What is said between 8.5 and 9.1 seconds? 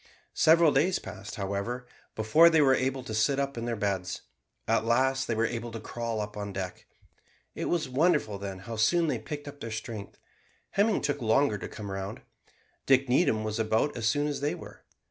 how soon